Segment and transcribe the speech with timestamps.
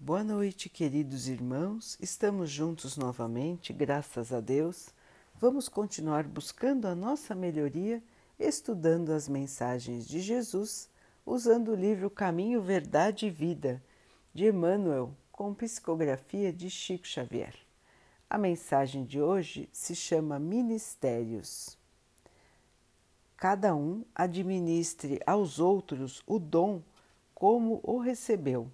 [0.00, 1.98] Boa noite, queridos irmãos.
[2.00, 4.90] Estamos juntos novamente, graças a Deus.
[5.34, 8.00] Vamos continuar buscando a nossa melhoria,
[8.38, 10.88] estudando as mensagens de Jesus,
[11.26, 13.82] usando o livro Caminho, Verdade e Vida,
[14.32, 17.56] de Emmanuel, com psicografia de Chico Xavier.
[18.30, 21.76] A mensagem de hoje se chama Ministérios.
[23.36, 26.84] Cada um administre aos outros o dom
[27.34, 28.70] como o recebeu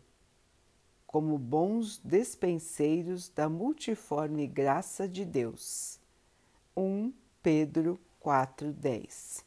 [1.14, 6.00] como bons despenseiros da multiforme graça de Deus.
[6.76, 9.44] 1 Pedro 4:10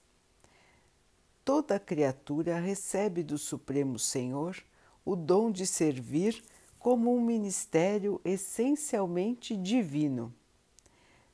[1.43, 4.55] Toda criatura recebe do Supremo Senhor
[5.03, 6.41] o dom de servir
[6.79, 10.33] como um ministério essencialmente divino.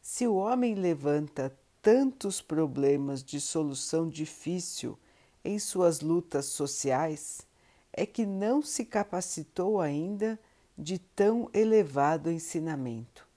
[0.01, 4.97] Se o homem levanta tantos problemas de solução difícil
[5.45, 7.45] em suas lutas sociais,
[7.93, 10.39] é que não se capacitou ainda
[10.75, 13.27] de tão elevado ensinamento.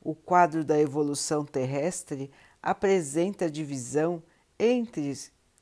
[0.00, 2.30] O quadro da evolução terrestre
[2.62, 4.22] apresenta divisão
[4.58, 5.12] entre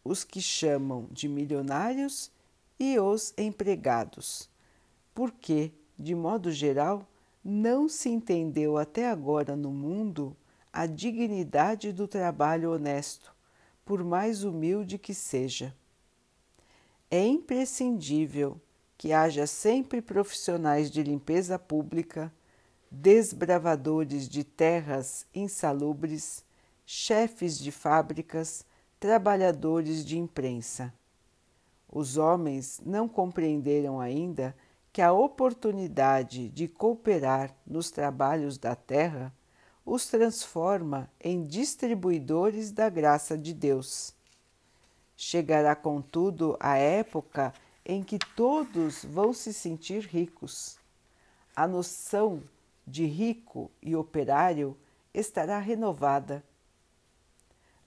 [0.04, 2.30] os que chamam de milionários
[2.78, 4.48] e os empregados,
[5.12, 7.06] porque, de modo geral,
[7.42, 10.36] não se entendeu até agora no mundo
[10.72, 13.34] a dignidade do trabalho honesto,
[13.84, 15.74] por mais humilde que seja
[17.14, 18.60] é imprescindível
[18.98, 22.32] que haja sempre profissionais de limpeza pública,
[22.90, 26.44] desbravadores de terras insalubres,
[26.84, 28.66] chefes de fábricas,
[28.98, 30.92] trabalhadores de imprensa.
[31.88, 34.52] Os homens não compreenderam ainda
[34.92, 39.32] que a oportunidade de cooperar nos trabalhos da terra
[39.86, 44.16] os transforma em distribuidores da graça de Deus
[45.16, 47.52] Chegará, contudo, a época
[47.84, 50.78] em que todos vão se sentir ricos.
[51.54, 52.42] A noção
[52.86, 54.76] de rico e operário
[55.12, 56.44] estará renovada.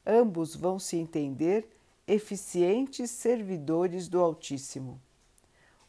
[0.06, 1.68] Ambos vão se entender
[2.08, 5.02] eficientes servidores do Altíssimo.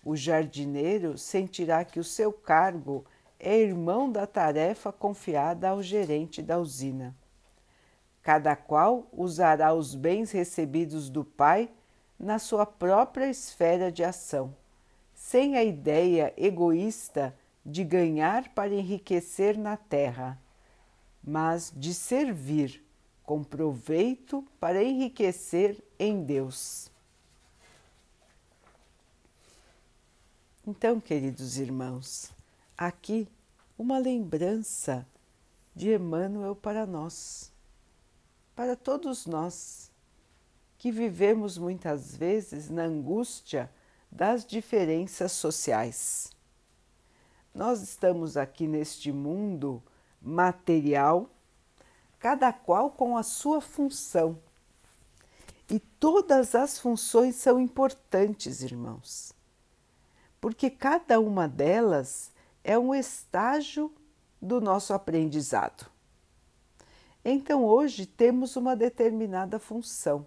[0.05, 3.05] O jardineiro sentirá que o seu cargo
[3.39, 7.15] é irmão da tarefa confiada ao gerente da usina.
[8.29, 11.71] Cada qual usará os bens recebidos do Pai
[12.21, 14.55] na sua própria esfera de ação,
[15.15, 17.35] sem a ideia egoísta
[17.65, 20.39] de ganhar para enriquecer na terra,
[21.25, 22.85] mas de servir
[23.25, 26.91] com proveito para enriquecer em Deus.
[30.67, 32.31] Então, queridos irmãos,
[32.77, 33.27] aqui
[33.79, 35.07] uma lembrança
[35.75, 37.57] de Emmanuel para nós
[38.59, 39.89] para todos nós
[40.79, 43.71] que vivemos muitas vezes na angústia
[44.11, 46.33] das diferenças sociais.
[47.55, 49.81] Nós estamos aqui neste mundo
[50.21, 51.31] material,
[52.19, 54.37] cada qual com a sua função.
[55.71, 59.33] E todas as funções são importantes, irmãos,
[60.41, 62.33] porque cada uma delas
[62.65, 63.93] é um estágio
[64.43, 65.98] do nosso aprendizado.
[67.31, 70.27] Então hoje temos uma determinada função.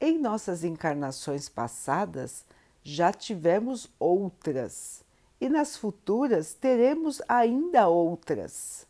[0.00, 2.44] Em nossas encarnações passadas
[2.82, 5.04] já tivemos outras
[5.40, 8.88] e nas futuras teremos ainda outras.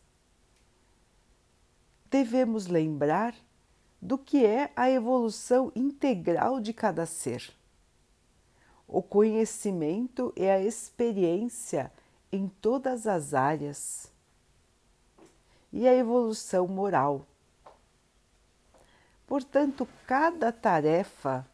[2.10, 3.34] Devemos lembrar
[4.00, 7.53] do que é a evolução integral de cada ser.
[8.88, 11.93] O conhecimento e a experiência
[12.32, 14.13] em todas as áreas
[15.75, 17.27] e a evolução moral.
[19.27, 21.45] Portanto, cada tarefa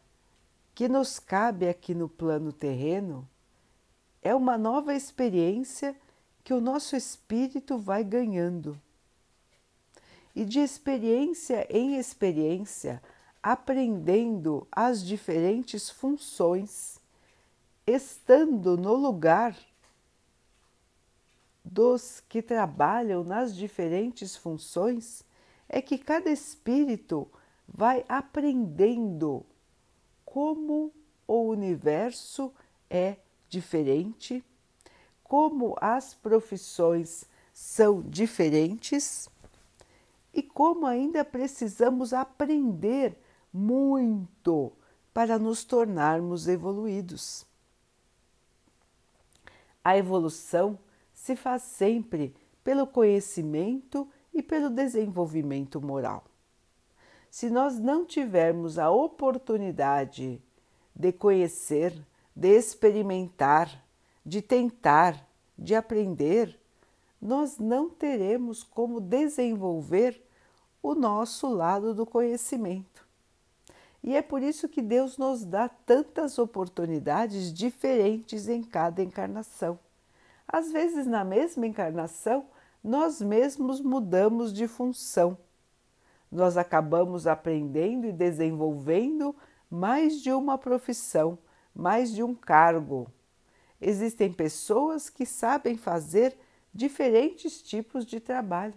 [0.75, 3.27] que nos cabe aqui no plano terreno
[4.21, 5.95] é uma nova experiência
[6.43, 8.79] que o nosso espírito vai ganhando.
[10.35, 13.01] E de experiência em experiência,
[13.41, 16.99] aprendendo as diferentes funções,
[17.87, 19.57] estando no lugar
[21.63, 25.23] dos que trabalham nas diferentes funções
[25.69, 27.29] é que cada espírito
[27.67, 29.45] vai aprendendo
[30.25, 30.93] como
[31.27, 32.53] o universo
[32.89, 33.17] é
[33.47, 34.43] diferente,
[35.23, 39.29] como as profissões são diferentes
[40.33, 43.17] e como ainda precisamos aprender
[43.53, 44.71] muito
[45.13, 47.45] para nos tornarmos evoluídos.
[49.83, 50.77] A evolução
[51.21, 56.23] se faz sempre pelo conhecimento e pelo desenvolvimento moral.
[57.29, 60.41] Se nós não tivermos a oportunidade
[60.95, 61.93] de conhecer,
[62.35, 63.85] de experimentar,
[64.25, 65.23] de tentar,
[65.55, 66.59] de aprender,
[67.21, 70.19] nós não teremos como desenvolver
[70.81, 73.07] o nosso lado do conhecimento.
[74.03, 79.77] E é por isso que Deus nos dá tantas oportunidades diferentes em cada encarnação.
[80.51, 82.45] Às vezes, na mesma encarnação,
[82.83, 85.37] nós mesmos mudamos de função.
[86.29, 89.33] Nós acabamos aprendendo e desenvolvendo
[89.69, 91.37] mais de uma profissão,
[91.73, 93.07] mais de um cargo.
[93.79, 96.37] Existem pessoas que sabem fazer
[96.73, 98.73] diferentes tipos de trabalho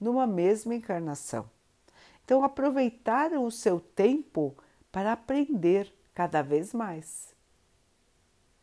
[0.00, 1.48] numa mesma encarnação.
[2.24, 4.56] Então, aproveitaram o seu tempo
[4.90, 7.37] para aprender cada vez mais.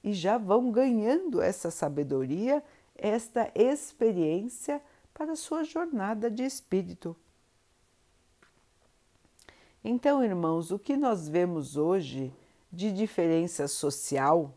[0.05, 2.63] E já vão ganhando essa sabedoria,
[2.95, 4.79] esta experiência
[5.11, 7.15] para a sua jornada de espírito.
[9.83, 12.31] Então, irmãos, o que nós vemos hoje
[12.71, 14.53] de diferença social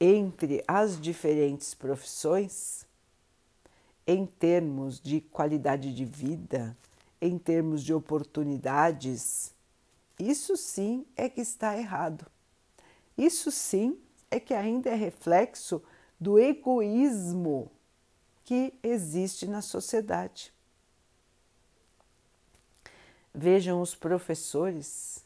[0.00, 2.86] entre as diferentes profissões
[4.06, 6.74] em termos de qualidade de vida,
[7.20, 9.52] em termos de oportunidades,
[10.18, 12.24] isso sim é que está errado.
[13.20, 14.00] Isso sim
[14.30, 15.82] é que ainda é reflexo
[16.18, 17.70] do egoísmo
[18.42, 20.54] que existe na sociedade.
[23.34, 25.22] Vejam os professores,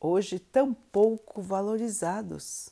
[0.00, 2.70] hoje tão pouco valorizados.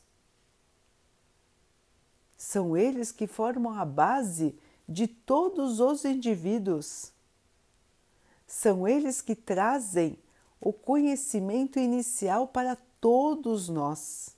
[2.37, 4.56] São eles que formam a base
[4.88, 7.11] de todos os indivíduos.
[8.46, 10.17] São eles que trazem
[10.61, 14.37] o conhecimento inicial para todos nós.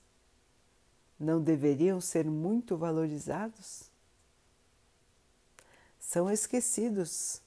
[1.19, 3.91] Não deveriam ser muito valorizados?
[5.99, 7.43] São esquecidos,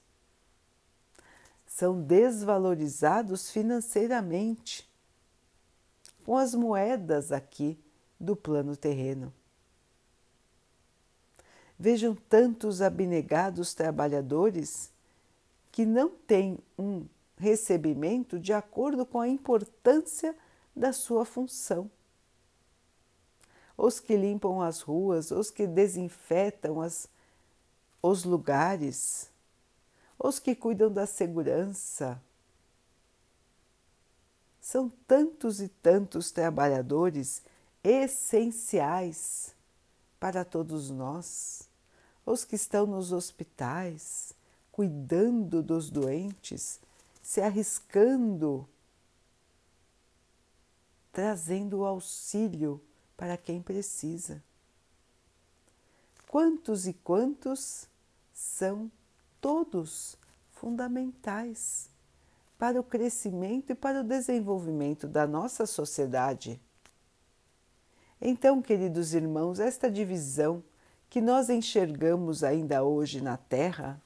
[1.65, 4.87] são desvalorizados financeiramente
[6.23, 7.77] com as moedas aqui
[8.19, 9.33] do plano terreno.
[11.77, 14.91] Vejam tantos abnegados trabalhadores
[15.71, 17.05] que não têm um
[17.37, 20.35] recebimento de acordo com a importância
[20.75, 21.89] da sua função.
[23.77, 27.07] Os que limpam as ruas, os que desinfetam as,
[28.01, 29.29] os lugares,
[30.17, 32.21] os que cuidam da segurança.
[34.61, 37.41] São tantos e tantos trabalhadores
[37.83, 39.53] essenciais
[40.19, 41.67] para todos nós
[42.25, 44.33] os que estão nos hospitais,
[44.71, 46.79] cuidando dos doentes,
[47.21, 48.67] se arriscando,
[51.13, 52.81] trazendo auxílio
[53.15, 54.43] para quem precisa.
[56.27, 57.87] Quantos e quantos
[58.33, 58.91] são
[59.39, 60.17] todos
[60.51, 61.89] fundamentais
[62.57, 66.59] para o crescimento e para o desenvolvimento da nossa sociedade.
[68.19, 70.63] Então, queridos irmãos, esta divisão
[71.09, 74.01] que nós enxergamos ainda hoje na Terra,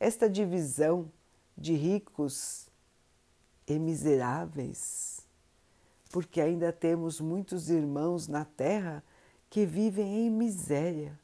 [0.00, 1.12] esta divisão
[1.56, 2.66] de ricos
[3.66, 5.19] e miseráveis,
[6.10, 9.02] porque ainda temos muitos irmãos na Terra
[9.48, 11.18] que vivem em miséria,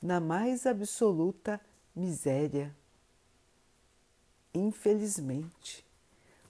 [0.00, 1.60] na mais absoluta
[1.94, 2.74] miséria.
[4.54, 5.84] Infelizmente,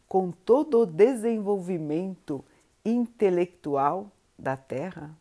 [0.06, 2.44] com todo o desenvolvimento
[2.84, 5.16] intelectual da Terra,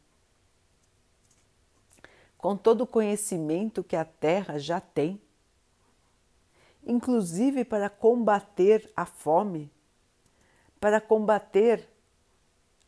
[2.37, 5.21] com todo o conhecimento que a Terra já tem,
[6.85, 9.71] inclusive para combater a fome,
[10.79, 11.87] para combater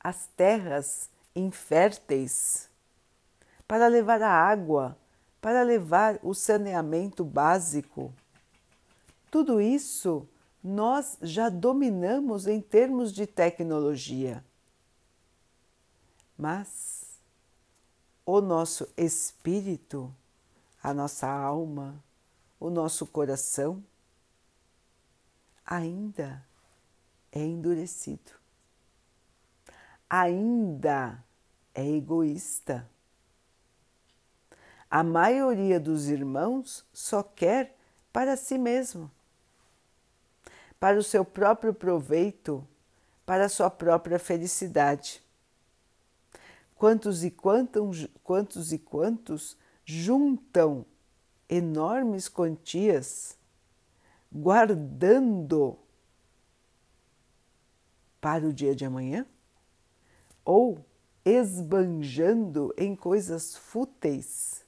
[0.03, 2.69] as terras inférteis,
[3.67, 4.97] para levar a água,
[5.39, 8.13] para levar o saneamento básico.
[9.29, 10.27] Tudo isso
[10.63, 14.43] nós já dominamos em termos de tecnologia.
[16.37, 17.19] Mas
[18.25, 20.13] o nosso espírito,
[20.81, 22.03] a nossa alma,
[22.59, 23.83] o nosso coração
[25.65, 26.45] ainda
[27.31, 28.31] é endurecido,
[30.11, 31.23] ainda
[31.73, 32.85] é egoísta.
[34.89, 37.77] A maioria dos irmãos só quer
[38.11, 39.09] para si mesmo,
[40.77, 42.67] para o seu próprio proveito,
[43.25, 45.23] para a sua própria felicidade.
[46.75, 50.85] Quantos e quantos, quantos e quantos juntam
[51.47, 53.37] enormes quantias
[54.29, 55.79] guardando
[58.19, 59.25] para o dia de amanhã?
[60.43, 60.83] Ou
[61.23, 64.61] esbanjando em coisas fúteis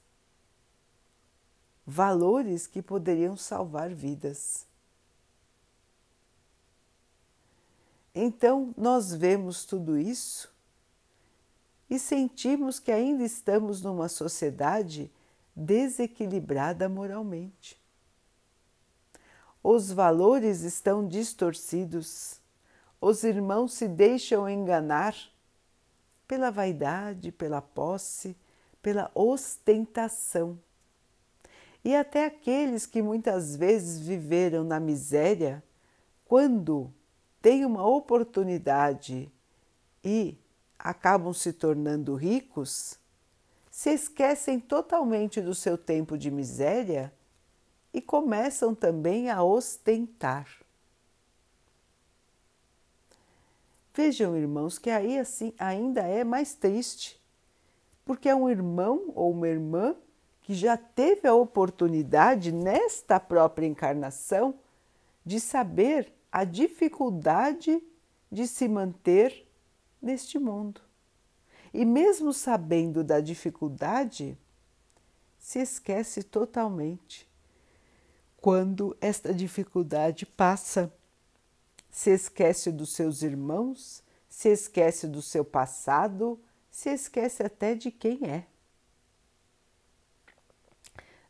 [1.86, 4.66] valores que poderiam salvar vidas.
[8.16, 10.54] Então, nós vemos tudo isso
[11.90, 15.12] e sentimos que ainda estamos numa sociedade
[15.56, 17.80] desequilibrada moralmente.
[19.64, 22.40] Os valores estão distorcidos,
[23.00, 25.16] os irmãos se deixam enganar
[26.34, 28.36] pela vaidade, pela posse,
[28.82, 30.58] pela ostentação.
[31.86, 35.64] E até aqueles que muitas vezes viveram na miséria,
[36.26, 36.92] quando
[37.40, 39.32] têm uma oportunidade
[40.04, 40.36] e
[40.80, 42.98] acabam se tornando ricos,
[43.70, 47.14] se esquecem totalmente do seu tempo de miséria
[47.94, 50.48] e começam também a ostentar.
[53.96, 57.22] Vejam, irmãos, que aí assim ainda é mais triste,
[58.04, 59.96] porque é um irmão ou uma irmã
[60.42, 64.56] que já teve a oportunidade nesta própria encarnação
[65.24, 67.82] de saber a dificuldade
[68.32, 69.48] de se manter
[70.02, 70.82] neste mundo.
[71.72, 74.36] E mesmo sabendo da dificuldade,
[75.38, 77.30] se esquece totalmente.
[78.38, 80.92] Quando esta dificuldade passa,
[81.94, 88.26] se esquece dos seus irmãos, se esquece do seu passado, se esquece até de quem
[88.26, 88.48] é.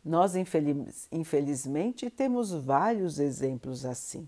[0.04, 4.28] Nós, infeliz, infelizmente, temos vários exemplos assim,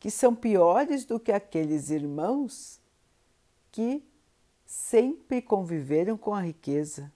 [0.00, 2.80] que são piores do que aqueles irmãos
[3.70, 4.02] que
[4.64, 7.12] sempre conviveram com a riqueza,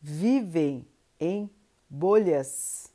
[0.00, 0.86] vivem
[1.18, 1.50] em
[1.90, 2.88] bolhas,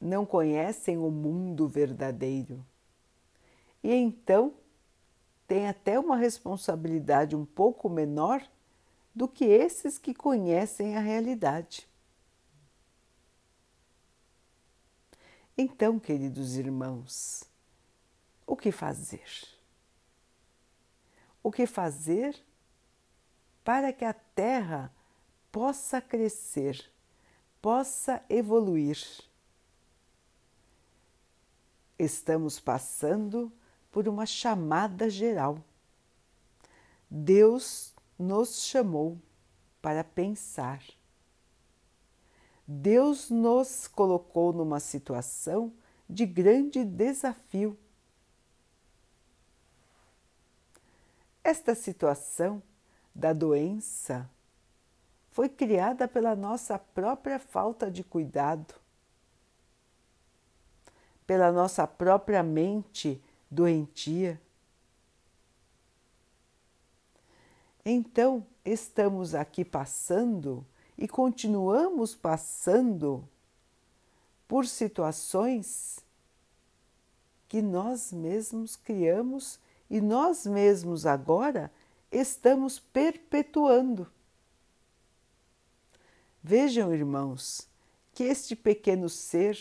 [0.00, 2.64] não conhecem o mundo verdadeiro
[3.84, 4.54] e então
[5.46, 8.42] têm até uma responsabilidade um pouco menor
[9.14, 11.86] do que esses que conhecem a realidade.
[15.56, 17.44] Então, queridos irmãos,
[18.46, 19.46] o que fazer?
[21.42, 22.42] O que fazer
[23.62, 24.90] para que a Terra
[25.52, 26.90] possa crescer,
[27.60, 28.98] possa evoluir?
[31.98, 33.52] Estamos passando
[33.90, 35.58] por uma chamada geral.
[37.08, 39.18] Deus nos chamou
[39.80, 40.82] para pensar.
[42.66, 45.72] Deus nos colocou numa situação
[46.08, 47.78] de grande desafio.
[51.42, 52.62] Esta situação
[53.14, 54.28] da doença
[55.30, 58.74] foi criada pela nossa própria falta de cuidado,
[61.26, 64.40] pela nossa própria mente doentia.
[67.84, 70.66] Então, estamos aqui passando
[70.96, 73.28] e continuamos passando
[74.48, 76.00] por situações
[77.48, 79.58] que nós mesmos criamos
[79.90, 81.70] e nós mesmos agora
[82.10, 84.10] estamos perpetuando.
[86.42, 87.68] Vejam, irmãos,
[88.12, 89.58] que este pequeno ser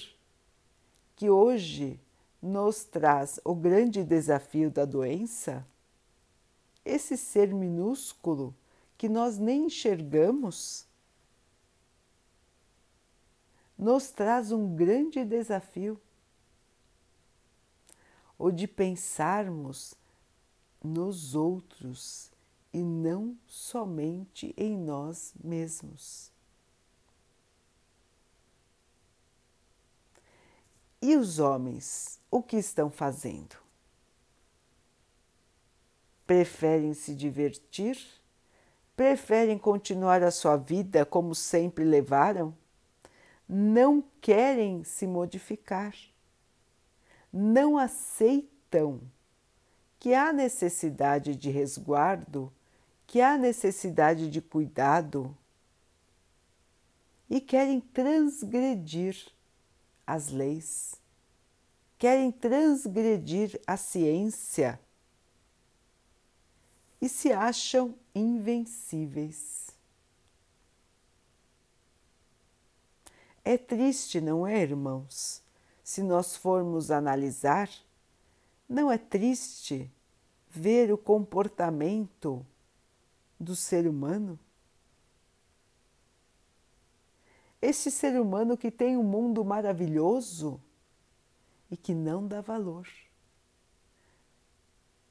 [1.23, 1.97] que hoje
[2.41, 5.65] nos traz o grande desafio da doença
[6.83, 8.53] esse ser minúsculo
[8.97, 10.85] que nós nem enxergamos,
[13.77, 15.97] nos traz um grande desafio,
[18.37, 19.93] o de pensarmos
[20.83, 22.33] nos outros
[22.73, 26.32] e não somente em nós mesmos.
[31.03, 33.57] E os homens, o que estão fazendo?
[36.25, 37.97] preferem se divertir?
[38.95, 42.55] Preferem continuar a sua vida como sempre levaram?
[43.47, 45.93] Não querem se modificar.
[47.31, 49.01] Não aceitam
[49.99, 52.49] que há necessidade de resguardo,
[53.05, 55.35] que há necessidade de cuidado
[57.29, 59.27] e querem transgredir
[60.05, 60.95] as leis,
[61.97, 64.79] querem transgredir a ciência
[67.01, 69.71] e se acham invencíveis.
[73.43, 75.41] É triste, não é, irmãos?
[75.83, 77.69] Se nós formos analisar,
[78.69, 79.91] não é triste
[80.49, 82.45] ver o comportamento
[83.37, 84.39] do ser humano?
[87.65, 90.59] Este ser humano que tem um mundo maravilhoso
[91.71, 92.85] e que não dá valor.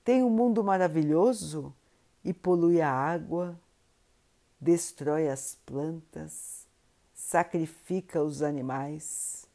[0.04, 1.75] Tem um mundo maravilhoso
[2.23, 3.59] e polui a água,
[4.61, 6.66] destrói as plantas,
[7.14, 9.49] sacrifica os animais,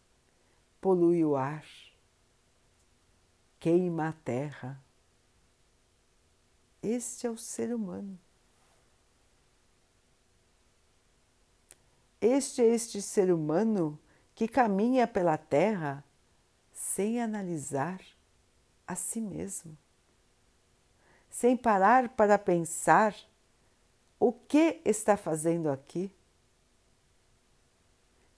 [0.81, 1.67] polui o ar,
[3.59, 4.83] queima a terra.
[6.81, 8.17] Este é o ser humano.
[12.19, 13.99] Este é este ser humano
[14.33, 16.03] que caminha pela Terra
[16.73, 18.01] sem analisar
[18.87, 19.77] a si mesmo,
[21.29, 23.15] sem parar para pensar
[24.19, 26.11] o que está fazendo aqui,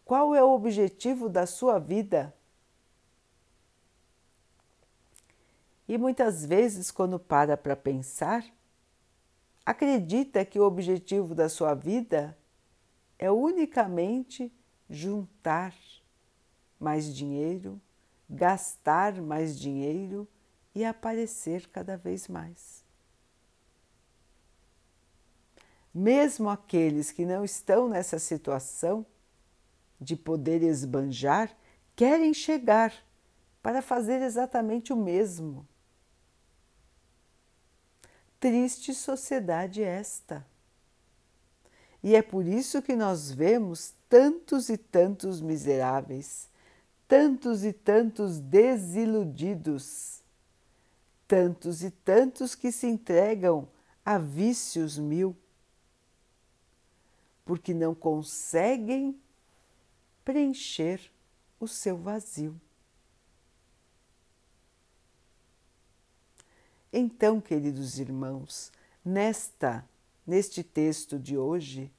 [0.03, 2.33] qual é o objetivo da sua vida.
[5.87, 8.45] E muitas vezes, quando para para pensar,
[9.65, 12.37] acredita que o objetivo da sua vida
[13.19, 14.51] é unicamente
[14.89, 15.75] juntar
[16.79, 17.79] mais dinheiro,
[18.29, 20.25] gastar mais dinheiro
[20.73, 22.83] e aparecer cada vez mais.
[25.93, 29.05] Mesmo aqueles que não estão nessa situação
[29.99, 31.53] de poder esbanjar,
[31.95, 32.93] querem chegar
[33.61, 35.67] para fazer exatamente o mesmo.
[38.39, 40.48] Triste sociedade esta.
[42.01, 46.49] E é por isso que nós vemos tantos e tantos miseráveis,
[47.07, 50.21] tantos e tantos desiludidos,
[51.27, 53.67] tantos e tantos que se entregam
[54.05, 55.35] a vícios mil,
[57.45, 59.19] porque não conseguem
[60.23, 61.11] preencher
[61.59, 62.59] o seu vazio.
[66.91, 68.71] Então, queridos irmãos,
[69.03, 69.85] nesta
[70.29, 71.91] Neste texto de hoje,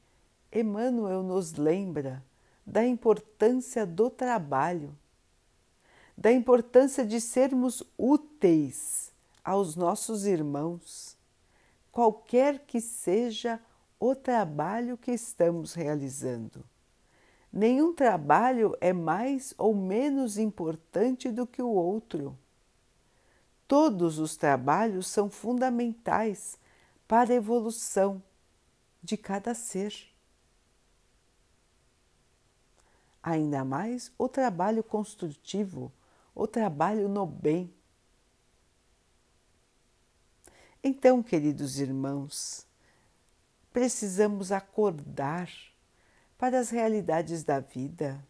[0.53, 2.25] Emmanuel nos lembra
[2.65, 4.97] da importância do trabalho,
[6.17, 9.11] da importância de sermos úteis
[9.45, 11.17] aos nossos irmãos,
[11.91, 13.61] qualquer que seja
[13.99, 16.63] o trabalho que estamos realizando.
[17.53, 22.39] Nenhum trabalho é mais ou menos importante do que o outro.
[23.67, 26.61] Todos os trabalhos são fundamentais
[27.11, 28.23] para a evolução
[29.03, 29.93] de cada ser.
[33.21, 35.93] Ainda mais o trabalho construtivo,
[36.33, 37.75] o trabalho no bem.
[40.85, 42.65] Então, queridos irmãos,
[43.73, 45.51] precisamos acordar
[46.39, 48.25] para as realidades da vida.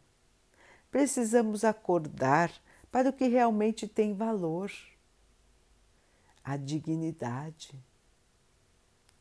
[0.90, 2.50] Precisamos acordar
[2.90, 4.72] para o que realmente tem valor,
[6.42, 7.78] a dignidade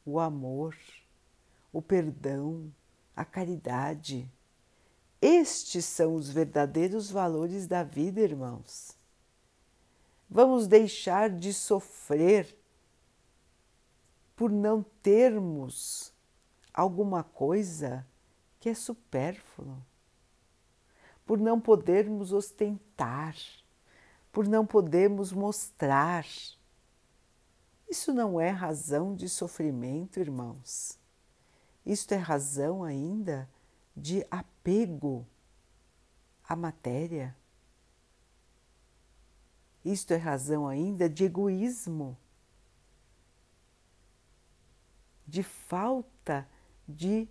[0.10, 0.76] o amor,
[1.72, 2.74] o perdão,
[3.15, 4.32] a caridade.
[5.22, 8.98] Estes são os verdadeiros valores da vida, irmãos.
[10.30, 12.58] Vamos deixar de sofrer
[14.36, 16.13] por não termos
[16.74, 18.08] alguma coisa
[18.60, 19.78] que é supérfluo,
[21.26, 23.36] por não podermos ostentar,
[24.32, 26.26] por não podermos mostrar
[27.89, 30.99] isso não é razão de sofrimento, irmãos.
[31.86, 33.49] Isto é razão ainda
[33.95, 35.25] de apego
[36.43, 37.36] à matéria.
[39.84, 42.17] Isto é razão ainda de egoísmo,
[45.25, 46.47] de falta
[46.88, 47.28] de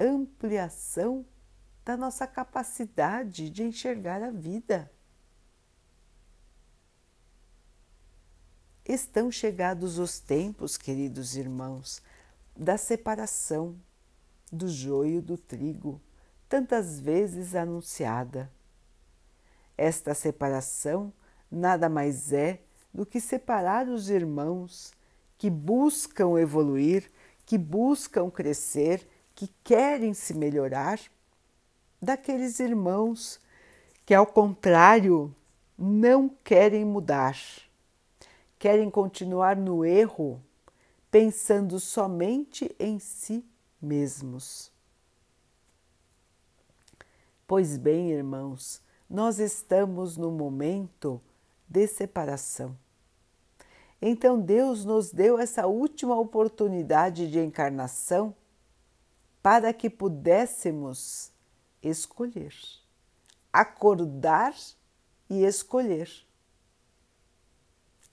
[0.00, 1.26] ampliação
[1.84, 4.90] da nossa capacidade de enxergar a vida.
[8.88, 12.00] Estão chegados os tempos, queridos irmãos,
[12.56, 13.76] da separação
[14.50, 16.00] do joio do trigo,
[16.48, 18.50] tantas vezes anunciada.
[19.76, 21.12] Esta separação
[21.50, 24.94] nada mais é do que separar os irmãos
[25.36, 27.12] que buscam evoluir,
[27.44, 30.98] que buscam crescer, que querem se melhorar,
[32.00, 33.38] daqueles irmãos
[34.06, 35.34] que, ao contrário,
[35.76, 37.36] não querem mudar
[38.58, 40.42] querem continuar no erro,
[41.10, 43.44] pensando somente em si
[43.80, 44.72] mesmos.
[47.46, 51.20] Pois bem, irmãos, nós estamos no momento
[51.66, 52.76] de separação.
[54.02, 58.34] Então Deus nos deu essa última oportunidade de encarnação
[59.42, 61.32] para que pudéssemos
[61.82, 62.54] escolher,
[63.52, 64.54] acordar
[65.30, 66.27] e escolher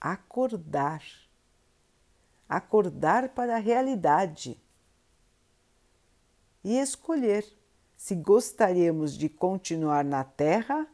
[0.00, 1.02] acordar.
[2.48, 4.60] Acordar para a realidade
[6.62, 7.44] e escolher
[7.96, 10.86] se gostaríamos de continuar na Terra,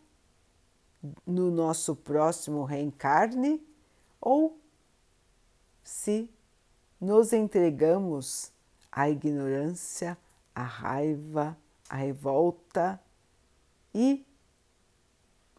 [1.26, 3.66] no nosso próximo reencarne,
[4.20, 4.60] ou
[5.82, 6.30] se
[7.00, 8.52] nos entregamos
[8.90, 10.16] à ignorância,
[10.54, 11.56] à raiva,
[11.88, 13.02] à revolta
[13.94, 14.24] e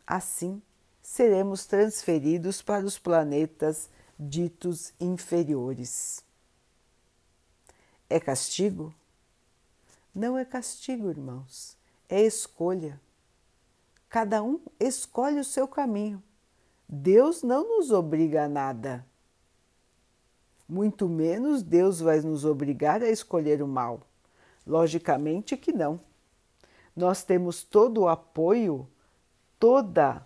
[0.05, 0.61] assim
[1.03, 6.23] seremos transferidos para os planetas ditos inferiores.
[8.09, 8.95] É castigo?
[10.15, 12.99] Não é castigo, irmãos, é escolha.
[14.07, 16.23] Cada um escolhe o seu caminho.
[16.87, 19.05] Deus não nos obriga a nada.
[20.69, 24.01] Muito menos Deus vai nos obrigar a escolher o mal.
[24.65, 25.99] Logicamente que não.
[26.95, 28.87] Nós temos todo o apoio,
[29.59, 30.25] toda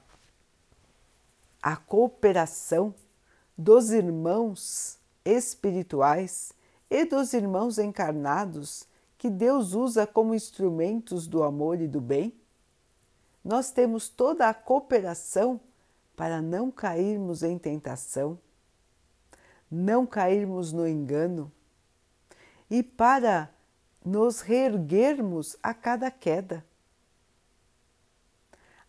[1.62, 2.94] a cooperação
[3.58, 6.54] dos irmãos espirituais
[6.90, 12.34] e dos irmãos encarnados que Deus usa como instrumentos do amor e do bem.
[13.44, 15.60] Nós temos toda a cooperação
[16.16, 18.40] para não cairmos em tentação,
[19.70, 21.52] não cairmos no engano
[22.70, 23.50] e para
[24.06, 26.66] nos reerguermos a cada queda.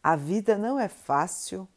[0.02, 1.68] A vida não é fácil,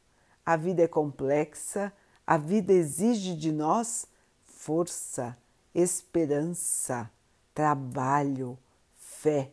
[0.46, 1.94] a vida é complexa,
[2.26, 4.08] a vida exige de nós
[4.46, 5.38] força,
[5.74, 7.10] esperança,
[7.54, 8.58] trabalho,
[8.96, 9.52] fé.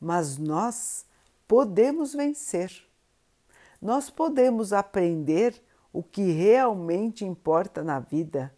[0.00, 1.06] Mas nós
[1.46, 2.70] podemos vencer.
[3.80, 8.54] Nós podemos aprender o que realmente importa na vida,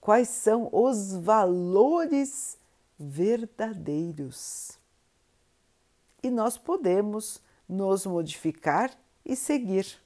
[0.00, 2.58] quais são os valores
[2.98, 4.78] verdadeiros.
[6.22, 8.90] E nós podemos nos modificar
[9.24, 10.01] e seguir.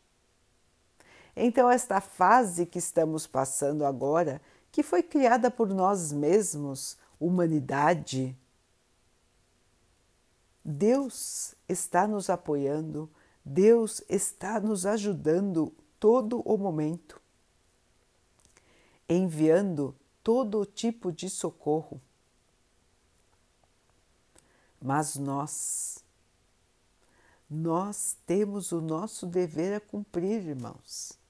[1.37, 4.40] Então, esta fase que estamos passando agora,
[4.72, 8.35] que foi criada por nós mesmos, humanidade,
[10.64, 13.09] Deus está nos apoiando,
[13.44, 17.20] Deus está nos ajudando todo o momento,
[19.07, 22.01] enviando todo tipo de socorro.
[24.83, 26.03] Mas nós,
[27.49, 31.25] nós temos o nosso dever a cumprir, irmãos.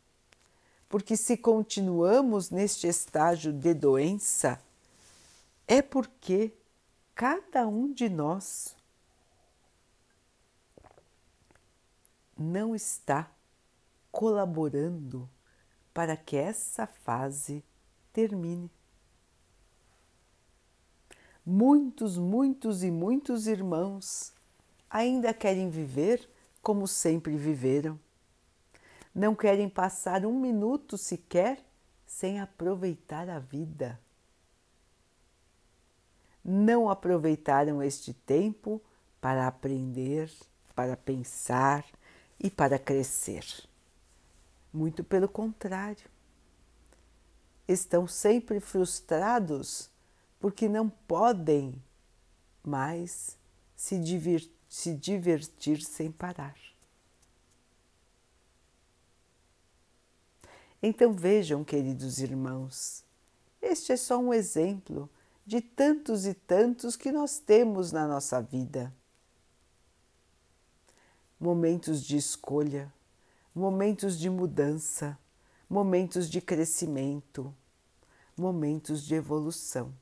[0.88, 4.60] Porque se continuamos neste estágio de doença,
[5.66, 6.52] é porque
[7.14, 8.76] cada um de nós
[12.38, 13.30] não está
[14.12, 15.28] colaborando
[15.92, 17.64] para que essa fase
[18.12, 18.70] termine.
[21.44, 24.32] Muitos, muitos e muitos irmãos
[24.90, 26.28] ainda querem viver
[26.62, 27.98] como sempre viveram.
[29.16, 31.64] Não querem passar um minuto sequer
[32.06, 33.98] sem aproveitar a vida.
[36.44, 38.78] Não aproveitaram este tempo
[39.18, 40.30] para aprender,
[40.74, 41.82] para pensar
[42.38, 43.46] e para crescer.
[44.70, 46.10] Muito pelo contrário.
[47.66, 49.88] Estão sempre frustrados
[50.38, 51.82] porque não podem
[52.62, 53.38] mais
[53.74, 56.54] se divertir, se divertir sem parar.
[60.82, 63.04] Então vejam, queridos irmãos,
[63.60, 65.08] este é só um exemplo
[65.46, 68.92] de tantos e tantos que nós temos na nossa vida.
[71.38, 72.92] Momentos de escolha,
[73.54, 75.18] momentos de mudança,
[75.68, 77.54] momentos de crescimento,
[78.36, 79.92] momentos de evolução.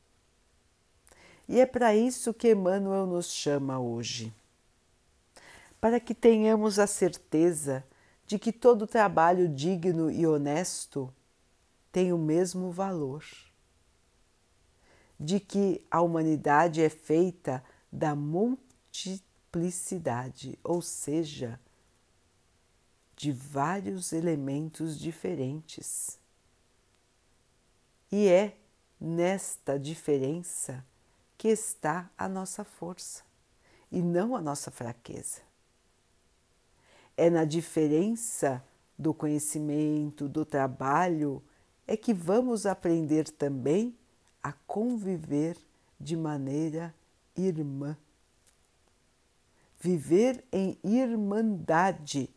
[1.49, 4.35] E é para isso que Emmanuel nos chama hoje.
[5.81, 7.85] Para que tenhamos a certeza
[8.27, 11.11] de que todo trabalho digno e honesto
[11.93, 13.25] tem o mesmo valor,
[15.19, 21.61] de que a humanidade é feita da multiplicidade, ou seja,
[23.17, 26.19] de vários elementos diferentes.
[28.11, 28.57] E é
[29.01, 30.85] nesta diferença
[31.37, 33.23] que está a nossa força
[33.91, 35.43] e não a nossa fraqueza.
[37.17, 38.63] É na diferença
[38.99, 41.43] do conhecimento, do trabalho,
[41.87, 43.97] é que vamos aprender também
[44.43, 45.57] a conviver
[45.99, 46.95] de maneira
[47.37, 47.97] irmã.
[49.81, 52.31] Viver em irmandade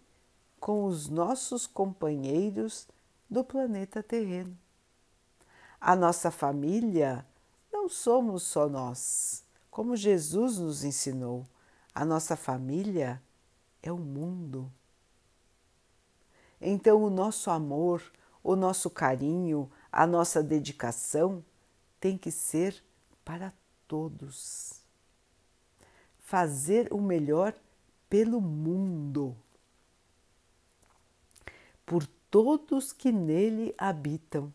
[0.60, 2.88] com os nossos companheiros
[3.30, 4.58] do planeta terreno.
[5.80, 7.26] A nossa família
[7.72, 9.44] não somos só nós.
[9.70, 11.46] Como Jesus nos ensinou,
[11.94, 13.22] a nossa família
[13.82, 14.72] é o mundo.
[16.60, 18.02] Então, o nosso amor,
[18.44, 21.44] o nosso carinho, a nossa dedicação
[22.00, 22.84] tem que ser
[23.24, 23.54] para
[23.88, 24.82] todos.
[26.20, 27.54] Fazer o melhor
[28.10, 29.36] pelo mundo,
[31.86, 34.54] por todos que nele habitam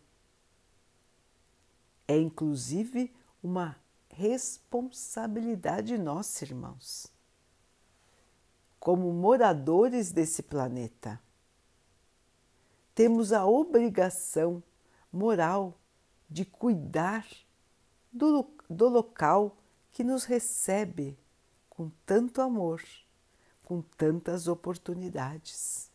[2.06, 3.76] é inclusive uma
[4.10, 7.11] responsabilidade nossa, irmãos,
[8.82, 11.20] como moradores desse planeta.
[12.92, 14.60] Temos a obrigação
[15.12, 15.78] moral
[16.28, 17.24] de cuidar
[18.12, 19.56] do, do local
[19.92, 21.16] que nos recebe
[21.70, 22.82] com tanto amor,
[23.64, 25.88] com tantas oportunidades.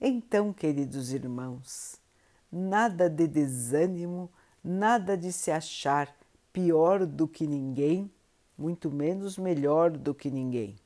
[0.00, 2.00] Então, queridos irmãos,
[2.50, 4.32] nada de desânimo,
[4.64, 6.16] nada de se achar
[6.50, 8.10] pior do que ninguém,
[8.56, 10.76] muito menos melhor do que ninguém.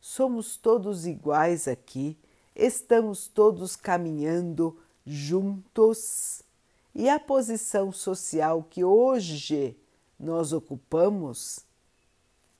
[0.00, 2.16] Somos todos iguais aqui,
[2.54, 6.42] estamos todos caminhando juntos
[6.94, 9.76] e a posição social que hoje
[10.18, 11.60] nós ocupamos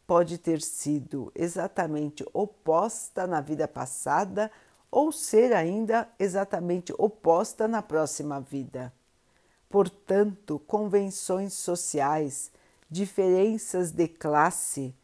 [0.07, 4.51] pode ter sido exatamente oposta na vida passada
[4.91, 8.93] ou ser ainda exatamente oposta na próxima vida.
[9.69, 12.51] Portanto, convenções sociais,
[12.91, 14.95] diferenças de classe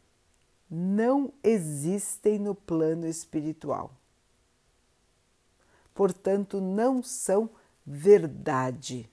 [0.70, 3.94] não existem no plano espiritual.
[5.94, 7.51] Portanto, não são
[7.87, 9.09] verdade.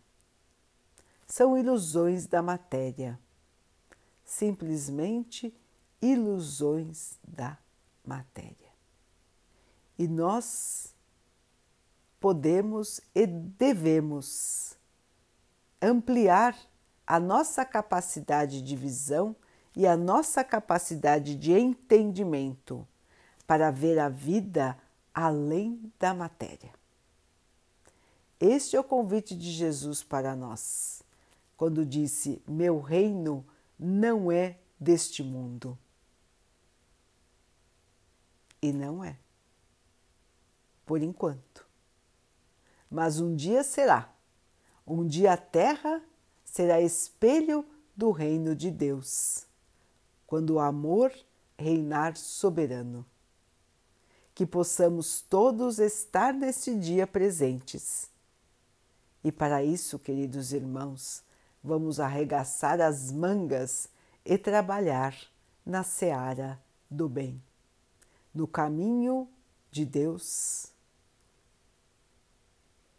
[1.27, 3.19] São ilusões da matéria.
[4.25, 5.53] Simplesmente
[6.01, 7.57] ilusões da
[8.03, 8.71] matéria.
[9.99, 10.95] E nós
[12.19, 14.77] podemos e devemos
[15.81, 16.57] ampliar
[17.11, 19.35] a nossa capacidade de visão
[19.75, 22.87] e a nossa capacidade de entendimento
[23.45, 24.79] para ver a vida
[25.13, 26.73] além da matéria.
[28.39, 31.03] Este é o convite de Jesus para nós,
[31.57, 33.45] quando disse: Meu reino
[33.77, 35.77] não é deste mundo.
[38.61, 39.17] E não é,
[40.85, 41.67] por enquanto.
[42.89, 44.09] Mas um dia será.
[44.87, 46.01] Um dia a terra
[46.51, 49.45] será espelho do reino de Deus,
[50.27, 51.13] quando o amor
[51.57, 53.05] reinar soberano.
[54.35, 58.09] Que possamos todos estar neste dia presentes.
[59.23, 61.23] E para isso, queridos irmãos,
[61.63, 63.87] vamos arregaçar as mangas
[64.25, 65.15] e trabalhar
[65.65, 67.41] na seara do bem,
[68.33, 69.29] no caminho
[69.71, 70.67] de Deus,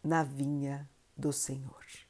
[0.03, 2.02] na vinha do Senhor.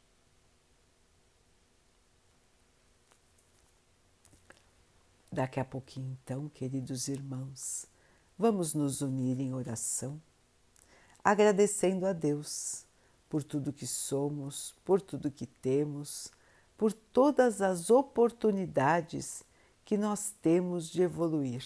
[5.34, 7.88] Daqui a pouquinho, então, queridos irmãos,
[8.38, 10.22] vamos nos unir em oração,
[11.24, 12.86] agradecendo a Deus
[13.28, 16.32] por tudo que somos, por tudo que temos,
[16.78, 19.43] por todas as oportunidades
[19.84, 21.65] que nós temos de evoluir.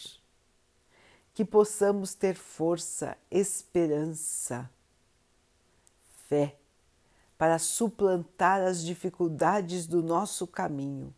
[1.33, 4.71] Que possamos ter força, esperança,
[6.29, 6.57] fé
[7.37, 11.13] para suplantar as dificuldades do nosso caminho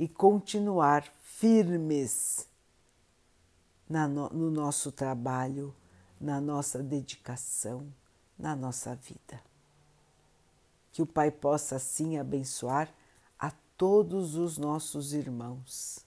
[0.00, 2.48] e continuar firmes
[3.86, 5.76] no nosso trabalho,
[6.18, 7.86] na nossa dedicação,
[8.38, 9.38] na nossa vida.
[10.90, 12.90] Que o Pai possa assim abençoar
[13.38, 15.98] a todos os nossos irmãos.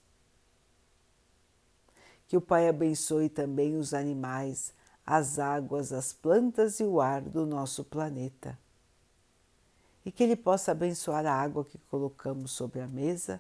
[2.28, 4.74] Que o Pai abençoe também os animais,
[5.06, 8.58] as águas, as plantas e o ar do nosso planeta.
[10.04, 13.40] E que Ele possa abençoar a água que colocamos sobre a mesa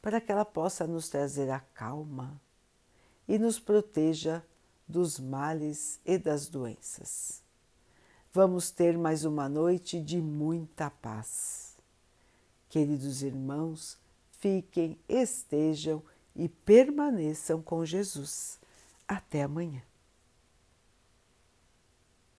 [0.00, 2.40] para que ela possa nos trazer a calma
[3.26, 4.42] e nos proteja
[4.86, 7.42] dos males e das doenças.
[8.32, 11.76] Vamos ter mais uma noite de muita paz.
[12.68, 13.98] Queridos irmãos,
[14.30, 16.02] fiquem, estejam
[16.36, 18.60] e permaneçam com Jesus.
[19.06, 19.87] Até amanhã.